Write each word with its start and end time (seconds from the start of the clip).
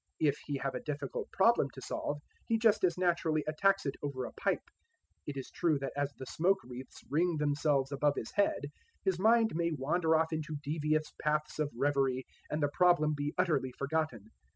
If 0.19 0.35
he 0.47 0.57
have 0.57 0.73
a 0.73 0.79
difficult 0.81 1.31
problem 1.31 1.69
to 1.75 1.79
solve, 1.83 2.23
he 2.47 2.57
just 2.57 2.83
as 2.83 2.97
naturally 2.97 3.43
attacks 3.47 3.85
it 3.85 3.97
over 4.01 4.25
a 4.25 4.33
pipe. 4.33 4.63
It 5.27 5.37
is 5.37 5.51
true 5.51 5.77
that 5.77 5.93
as 5.95 6.11
the 6.13 6.25
smoke 6.25 6.63
wreaths 6.63 7.03
ring 7.07 7.37
themselves 7.37 7.91
above 7.91 8.15
his 8.17 8.31
head, 8.31 8.71
his 9.05 9.19
mind 9.19 9.51
may 9.53 9.69
wander 9.71 10.15
off 10.15 10.33
into 10.33 10.55
devious 10.63 11.13
paths 11.21 11.59
of 11.59 11.71
reverie, 11.75 12.25
and 12.49 12.63
the 12.63 12.71
problem 12.73 13.13
be 13.15 13.35
utterly 13.37 13.73
forgotten. 13.77 14.31